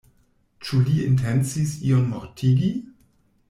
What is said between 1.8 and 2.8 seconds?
iun mortigi?